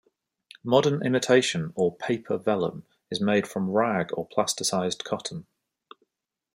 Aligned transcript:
Modern 0.63 1.05
imitation 1.05 1.73
or 1.75 1.95
"paper 1.95 2.39
vellum" 2.39 2.87
is 3.11 3.21
made 3.21 3.47
from 3.47 3.69
rag 3.69 4.09
or 4.13 4.27
plasticized 4.27 5.03
cotton. 5.03 5.45